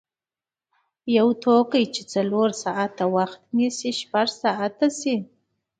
[1.17, 5.15] یو توکی چې څلور ساعته وخت نیسي شپږ ساعته شي.